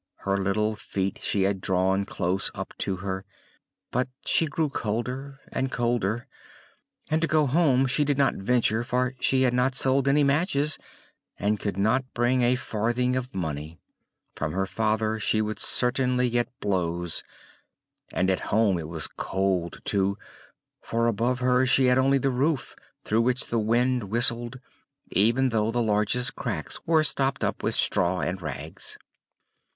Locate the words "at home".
18.31-18.79